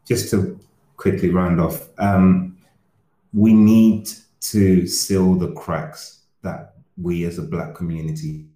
[0.05, 0.59] Just to
[0.97, 2.57] quickly round off, um,
[3.31, 4.09] we need
[4.51, 8.47] to seal the cracks that we as a Black community,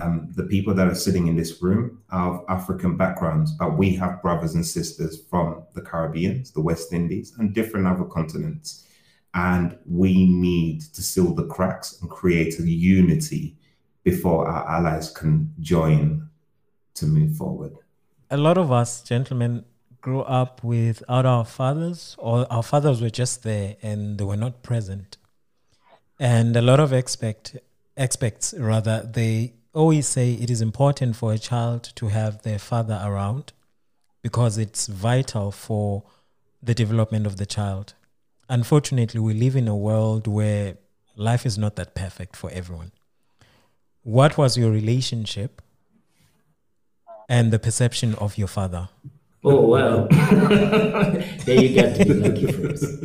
[0.00, 3.94] um, the people that are sitting in this room are of African backgrounds, but we
[3.96, 8.86] have brothers and sisters from the Caribbean, the West Indies, and different other continents.
[9.34, 13.56] And we need to seal the cracks and create a unity
[14.02, 16.28] before our allies can join
[16.94, 17.76] to move forward.
[18.30, 19.64] A lot of us, gentlemen,
[20.00, 24.62] grew up without our fathers, or our fathers were just there and they were not
[24.62, 25.16] present.
[26.18, 27.56] And a lot of expect
[27.96, 33.00] expects rather they always say it is important for a child to have their father
[33.04, 33.52] around
[34.22, 36.02] because it's vital for
[36.62, 37.94] the development of the child.
[38.48, 40.78] Unfortunately, we live in a world where
[41.16, 42.92] life is not that perfect for everyone
[44.06, 45.60] what was your relationship
[47.28, 48.88] and the perception of your father?
[49.42, 50.06] Oh well,
[51.44, 53.02] there you got to be lucky first.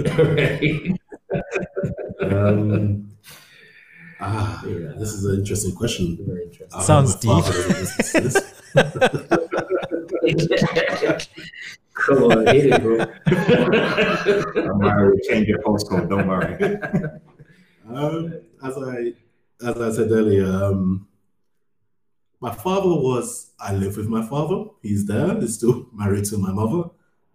[2.22, 3.11] um,
[4.22, 6.18] ah, yeah, this is an interesting question.
[6.26, 6.80] Very interesting.
[6.80, 7.32] I Sounds deep.
[7.32, 8.44] father doesn't listen.
[11.94, 12.98] Come on, hit it, bro.
[14.64, 16.78] Don't worry, we change your postcode, don't worry.
[17.94, 19.14] Um, as I
[19.68, 21.08] as I said earlier, um,
[22.40, 24.66] my father was I live with my father.
[24.82, 25.38] He's there.
[25.42, 26.90] He's still married to my mother.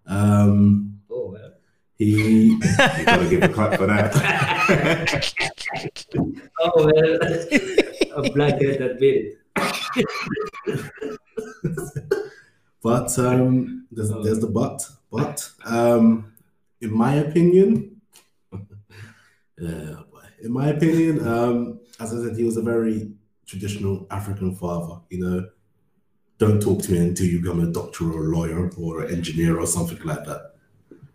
[0.07, 1.53] Um, Oh well.
[1.97, 2.59] he You
[3.05, 4.15] gotta give a clap for that.
[6.61, 7.19] Oh well.
[8.17, 9.37] A black guy that made it.
[12.87, 14.81] But um, there's, there's the but.
[15.11, 16.35] But um,
[16.81, 18.01] in my opinion,
[19.59, 20.05] in
[20.45, 23.11] my opinion, um, as I said, he was a very
[23.45, 25.01] traditional African father.
[25.11, 25.49] You know,
[26.39, 29.59] don't talk to me until you become a doctor or a lawyer or an engineer
[29.59, 30.53] or something like that.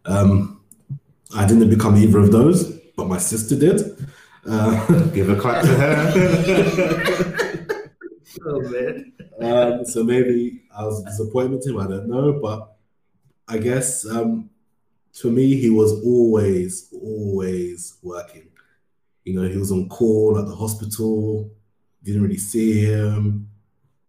[0.04, 0.66] Um,
[1.34, 3.98] I didn't become either of those, but my sister did.
[4.48, 7.48] Uh, give a clap to her.
[8.44, 9.12] Oh man.
[9.42, 11.78] Um, so maybe I was disappointed with him.
[11.78, 12.76] I don't know, but
[13.48, 14.50] I guess um,
[15.14, 18.48] for me, he was always, always working.
[19.26, 21.52] You know, he was on call at the hospital.
[22.04, 23.50] Didn't really see him.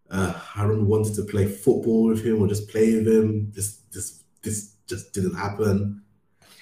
[0.09, 3.51] Uh, I remember wanting to play football with him or just play with him.
[3.53, 6.03] Just, just, this just didn't happen.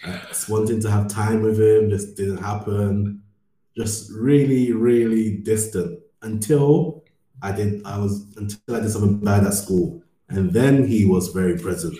[0.02, 3.22] Just wanting to have time with him just didn't happen.
[3.76, 7.04] Just really, really distant until
[7.42, 7.84] I did.
[7.84, 11.98] I was until I did something bad at school, and then he was very present.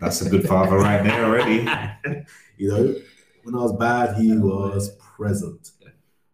[0.00, 1.66] That's a good father right there already.
[2.56, 2.94] you know,
[3.44, 5.72] when I was bad, he was present,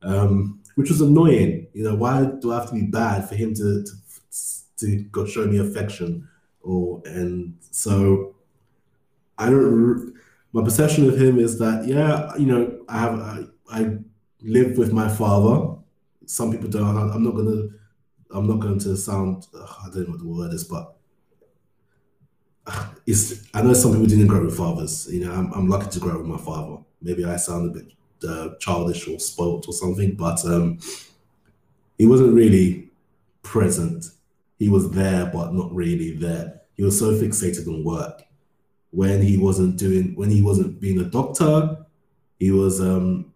[0.02, 1.66] um, which was annoying.
[1.74, 5.26] You know, why do I have to be bad for him to to, to go
[5.26, 6.28] show me affection?
[6.62, 8.36] Or and so
[9.36, 10.14] I don't.
[10.58, 13.98] My perception of him is that yeah, you know, I have I, I
[14.42, 15.76] live with my father.
[16.26, 16.96] Some people don't.
[16.96, 17.68] I'm not gonna.
[18.32, 19.46] I'm not going to sound.
[19.54, 20.96] I don't know what the word is, but
[23.06, 23.46] it's.
[23.54, 25.06] I know some people didn't grow with fathers.
[25.08, 26.82] You know, I'm, I'm lucky to grow with my father.
[27.00, 27.92] Maybe I sound a bit
[28.28, 30.80] uh, childish or spoilt or something, but um,
[31.98, 32.90] he wasn't really
[33.42, 34.06] present.
[34.58, 36.62] He was there, but not really there.
[36.74, 38.24] He was so fixated on work.
[38.90, 41.84] When he wasn't doing, when he wasn't being a doctor,
[42.38, 43.32] he was um,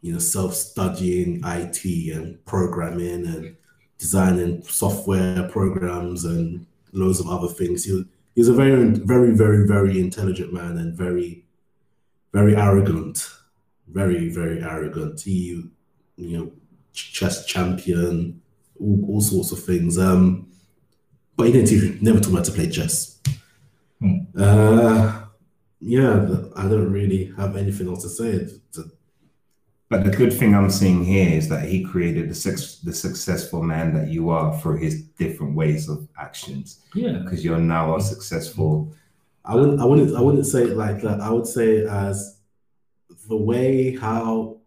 [0.00, 3.56] you know, self-studying IT and programming and
[3.98, 7.84] designing software programs and loads of other things.
[7.84, 11.44] He, he's a very, very, very, very intelligent man and very,
[12.32, 13.28] very arrogant.
[13.88, 15.20] Very, very arrogant.
[15.22, 15.64] He,
[16.16, 16.52] you know,
[16.92, 18.40] chess champion,
[18.78, 19.98] all, all sorts of things.
[19.98, 20.46] Um,
[21.36, 23.18] but he didn't even, never taught me how to play chess.
[24.00, 24.18] Hmm.
[24.36, 25.24] Uh,
[25.80, 26.26] yeah,
[26.56, 28.48] I don't really have anything else to say.
[29.90, 33.62] But the good thing I'm seeing here is that he created the, sex, the successful
[33.62, 36.80] man that you are through his different ways of actions.
[36.94, 37.12] Yeah.
[37.12, 38.92] Because you're now a successful.
[39.44, 39.80] I wouldn't.
[39.80, 40.14] I wouldn't.
[40.14, 41.20] I wouldn't say it like that.
[41.20, 42.38] I would say it as
[43.28, 44.58] the way how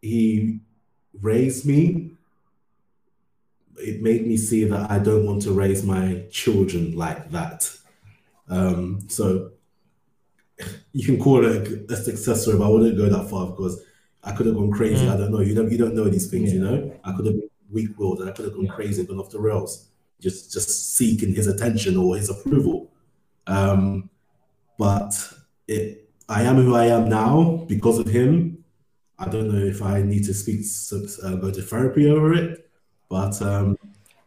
[0.00, 0.60] he
[1.20, 2.12] raised me.
[3.76, 7.68] It made me see that I don't want to raise my children like that.
[8.48, 9.52] Um, so
[10.92, 13.82] you can call it a successor, but I wouldn't go that far because
[14.22, 15.06] I could have gone crazy.
[15.06, 15.14] Mm.
[15.14, 15.40] I don't know.
[15.40, 16.58] You don't you don't know these things, yeah.
[16.58, 17.00] you know.
[17.04, 18.72] I could have been weak willed and I could have gone yeah.
[18.72, 19.88] crazy and gone off the rails,
[20.20, 22.90] just just seeking his attention or his approval.
[23.46, 24.10] Um,
[24.78, 25.14] but
[25.66, 28.64] it, I am who I am now because of him.
[29.18, 30.64] I don't know if I need to speak,
[31.22, 32.68] uh, go to therapy over it,
[33.08, 33.76] but um,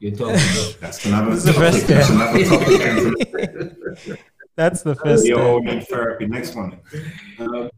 [0.06, 1.84] you're talking about that's another topic.
[1.84, 4.20] That's another topic.
[4.56, 5.26] that's the first.
[5.26, 6.28] You're in therapy.
[6.28, 6.80] Next one.
[7.40, 7.70] Um,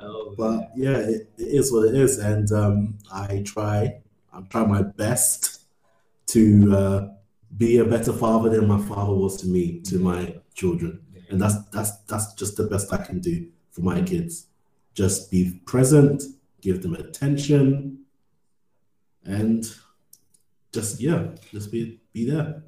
[0.00, 4.00] Oh, but yeah, it, it is what it is, and um, I try.
[4.32, 5.62] I try my best
[6.28, 7.08] to uh,
[7.56, 11.56] be a better father than my father was to me, to my children, and that's
[11.72, 14.46] that's that's just the best I can do for my kids.
[14.94, 16.22] Just be present,
[16.60, 18.04] give them attention,
[19.24, 19.64] and
[20.72, 22.62] just yeah, just be be there.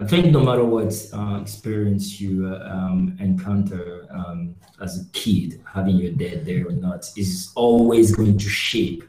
[0.00, 5.60] I think no matter what uh, experience you uh, um, encounter um, as a kid,
[5.70, 9.04] having your dad there or not is always going to shape,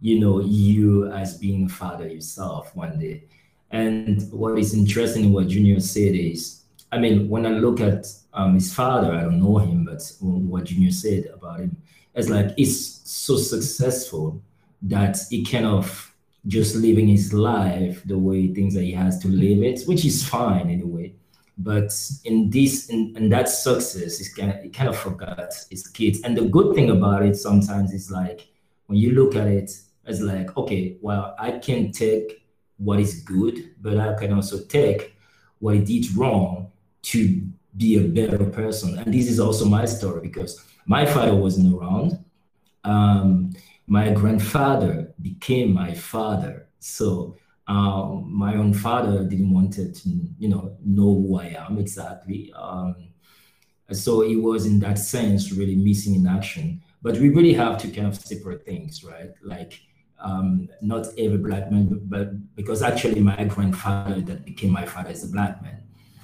[0.00, 3.24] you know, you as being a father yourself one day.
[3.70, 8.06] And what is interesting in what Junior said is, I mean, when I look at
[8.34, 11.76] um, his father, I don't know him, but what Junior said about him,
[12.14, 14.42] it's like he's so successful
[14.82, 16.11] that he kind of
[16.46, 20.26] just living his life the way things that he has to live it, which is
[20.26, 21.14] fine anyway.
[21.58, 21.92] But
[22.24, 26.20] in this, in, in that success, he kind of, he kind of forgot his kids.
[26.22, 28.48] And the good thing about it sometimes is like
[28.86, 29.70] when you look at it,
[30.04, 32.44] it's like, okay, well, I can take
[32.78, 35.14] what is good, but I can also take
[35.60, 36.72] what he did wrong
[37.02, 37.42] to
[37.76, 38.98] be a better person.
[38.98, 42.22] And this is also my story because my father wasn't around.
[42.84, 43.52] Um,
[43.92, 46.66] my grandfather became my father.
[46.78, 47.36] So
[47.68, 49.92] um, my own father didn't want to,
[50.38, 52.50] you know, know who I am exactly.
[52.56, 52.96] Um,
[53.90, 56.82] so it was in that sense really missing in action.
[57.02, 59.32] But we really have to kind of separate things, right?
[59.42, 59.78] Like
[60.18, 65.22] um, not every black man, but because actually my grandfather that became my father is
[65.22, 65.82] a black man.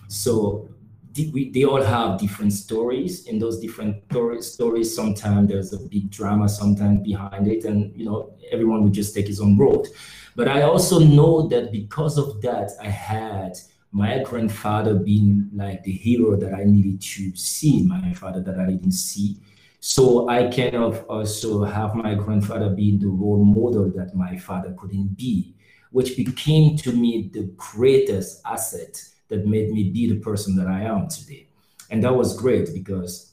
[0.09, 0.71] So
[1.16, 3.26] we, they all have different stories.
[3.26, 4.02] In those different
[4.42, 9.14] stories sometimes there's a big drama sometimes behind it and you know everyone would just
[9.14, 9.88] take his own road.
[10.36, 13.59] But i also know that because of that i had
[13.90, 18.66] my grandfather being like the hero that i needed to see my father that i
[18.66, 19.40] didn't see.
[19.80, 24.74] So i kind of also have my grandfather being the role model that my father
[24.78, 25.54] couldn't be
[25.90, 30.83] which became to me the greatest asset that made me be the person that I
[30.83, 31.49] am today.
[31.91, 33.33] And that was great because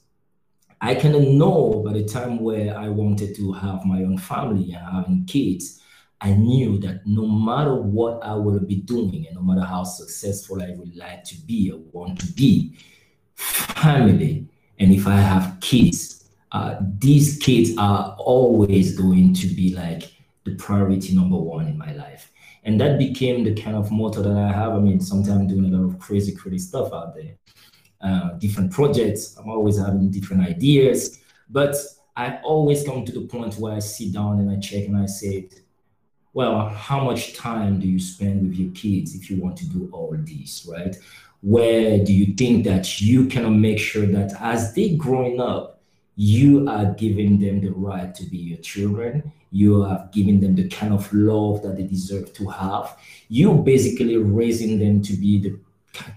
[0.80, 4.72] I kind of know by the time where I wanted to have my own family
[4.72, 5.80] and having kids,
[6.20, 10.62] I knew that no matter what I will be doing and no matter how successful
[10.62, 12.76] I would like to be or want to be,
[13.34, 20.12] family, and if I have kids, uh, these kids are always going to be like
[20.44, 22.30] the priority number one in my life.
[22.66, 24.72] And that became the kind of motto that I have.
[24.72, 27.36] I mean, sometimes doing a lot of crazy, crazy stuff out there,
[28.02, 29.36] uh, different projects.
[29.38, 31.74] I'm always having different ideas, but
[32.16, 35.06] I always come to the point where I sit down and I check and I
[35.06, 35.48] say,
[36.34, 39.88] well, how much time do you spend with your kids if you want to do
[39.92, 40.94] all this, right?
[41.40, 45.76] Where do you think that you can make sure that as they growing up,
[46.16, 49.32] you are giving them the right to be your children.
[49.50, 52.96] You have given them the kind of love that they deserve to have.
[53.28, 55.58] You basically raising them to be the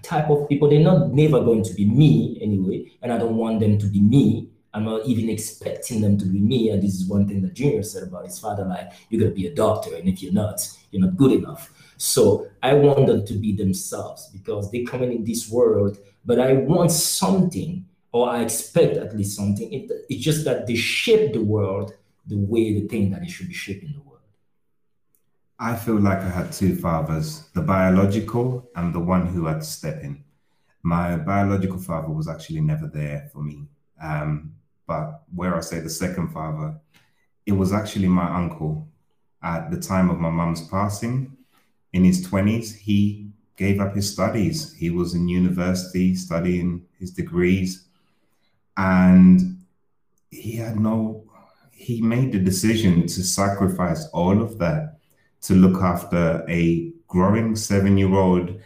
[0.02, 0.68] type of people.
[0.68, 4.00] They're not never going to be me anyway, and I don't want them to be
[4.00, 4.48] me.
[4.72, 6.70] I'm not even expecting them to be me.
[6.70, 9.46] And this is one thing that Junior said about his father, like, you're gonna be
[9.46, 10.60] a doctor, and if you're not,
[10.90, 11.72] you're not good enough.
[11.96, 16.52] So I want them to be themselves because they come in this world, but I
[16.54, 19.72] want something, or I expect at least something.
[19.72, 21.94] It, it's just that they shape the world
[22.26, 24.20] the way they think that it should be shaping the world.
[25.58, 29.66] I feel like I had two fathers, the biological and the one who had to
[29.66, 30.24] step in.
[30.82, 33.66] My biological father was actually never there for me.
[34.02, 34.54] Um,
[34.86, 36.74] but where I say the second father,
[37.44, 38.88] it was actually my uncle
[39.42, 41.36] at the time of my mum's passing.
[41.92, 44.72] In his 20s, he gave up his studies.
[44.74, 47.84] He was in university studying his degrees.
[48.76, 49.58] And
[50.30, 51.24] he had no,
[51.80, 54.98] he made the decision to sacrifice all of that
[55.40, 58.60] to look after a growing seven year old,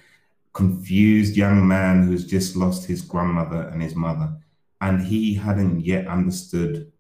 [0.53, 4.37] confused young man who's just lost his grandmother and his mother.
[4.81, 6.91] And he hadn't yet understood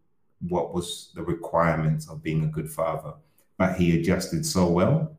[0.48, 3.14] what was the requirements of being a good father.
[3.58, 5.18] But he adjusted so well.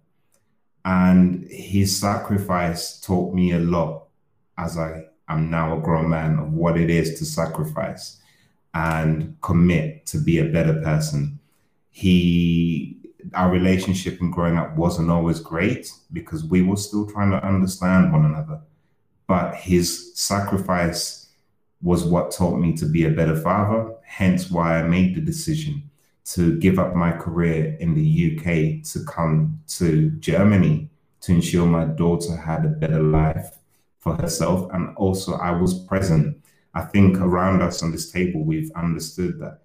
[0.85, 4.05] And his sacrifice taught me a lot
[4.57, 8.21] as i am now a grown man of what it is to sacrifice
[8.75, 11.39] and commit to be a better person
[11.89, 12.97] he
[13.33, 18.13] our relationship in growing up wasn't always great because we were still trying to understand
[18.13, 18.59] one another
[19.27, 21.25] but his sacrifice
[21.81, 25.89] was what taught me to be a better father, hence why I made the decision
[26.25, 30.89] to give up my career in the UK to come to Germany
[31.21, 33.57] to ensure my daughter had a better life
[33.99, 34.69] for herself.
[34.73, 36.43] And also, I was present.
[36.75, 39.61] I think around us on this table, we've understood that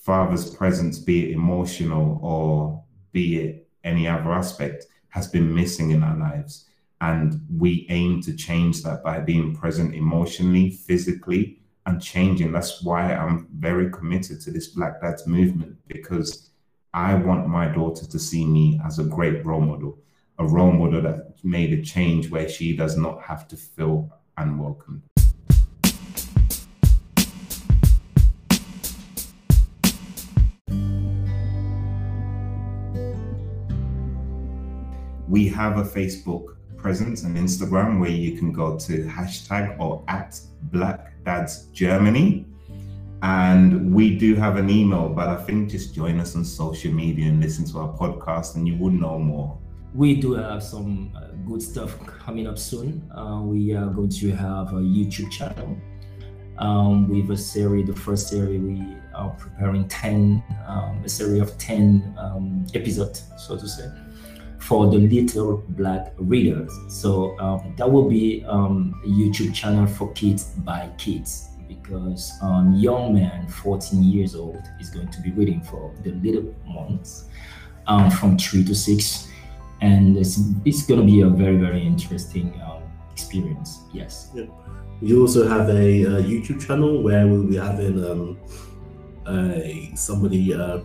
[0.00, 6.02] father's presence, be it emotional or be it any other aspect, has been missing in
[6.02, 6.64] our lives.
[7.02, 12.52] And we aim to change that by being present emotionally, physically, and changing.
[12.52, 16.48] That's why I'm very committed to this Black Dads movement because
[16.94, 19.98] I want my daughter to see me as a great role model,
[20.38, 25.02] a role model that made a change where she does not have to feel unwelcome.
[35.32, 40.38] We have a Facebook presence and Instagram where you can go to hashtag or at
[40.64, 42.44] Black Dads Germany.
[43.22, 47.30] And we do have an email, but I think just join us on social media
[47.30, 49.58] and listen to our podcast and you will know more.
[49.94, 53.10] We do have some uh, good stuff coming up soon.
[53.10, 55.78] Uh, we are going to have a YouTube channel
[56.58, 57.86] um, with a series.
[57.86, 63.56] The first series we are preparing 10, um, a series of 10 um, episodes, so
[63.56, 63.90] to say
[64.62, 66.72] for the little black readers.
[66.88, 72.74] So um, that will be um, a YouTube channel for kids by kids because um,
[72.74, 77.24] young man, 14 years old, is going to be reading for the little ones
[77.88, 79.28] um, from three to six,
[79.80, 83.80] and it's, it's going to be a very very interesting um, experience.
[83.92, 84.30] Yes.
[84.34, 84.44] Yeah.
[85.00, 88.38] You also have a, a, YouTube channel where we'll be having um,
[89.26, 90.78] a, somebody uh,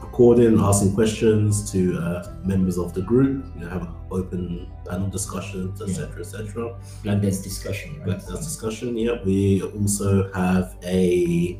[0.00, 3.44] recording, asking questions to uh, members of the group.
[3.54, 6.20] You know, have open panel discussions, etc., yeah.
[6.20, 6.80] etc.
[7.04, 7.98] Like there's discussion.
[8.00, 8.08] Right?
[8.08, 8.96] Like there's discussion.
[8.96, 9.22] Yeah.
[9.24, 11.58] We also have a,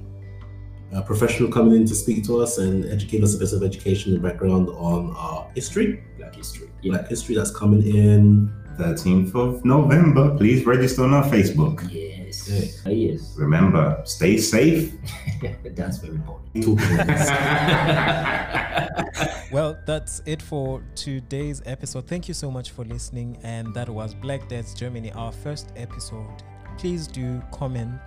[0.92, 4.14] a, professional coming in to speak to us and educate us a bit of education
[4.14, 6.02] and background on our history.
[6.18, 6.68] Black history.
[6.82, 6.92] Yeah.
[6.92, 10.36] Black history that's coming in 13th of November.
[10.36, 11.88] Please register on our Facebook.
[12.48, 12.80] Yes.
[12.80, 12.94] Okay.
[12.94, 13.34] yes.
[13.36, 14.94] Remember, stay safe.
[15.74, 16.40] That's very important.
[19.52, 22.06] well, that's it for today's episode.
[22.06, 23.38] Thank you so much for listening.
[23.42, 26.42] And that was Black Dads Germany, our first episode.
[26.78, 28.00] Please do comment.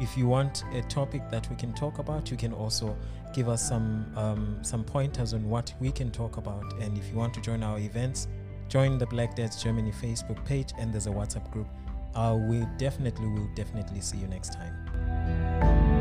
[0.00, 2.96] If you want a topic that we can talk about, you can also
[3.34, 6.64] give us some um, some pointers on what we can talk about.
[6.80, 8.28] And if you want to join our events,
[8.68, 11.68] join the Black Dads Germany Facebook page, and there's a WhatsApp group
[12.16, 15.95] uh, we definitely will definitely see you next time.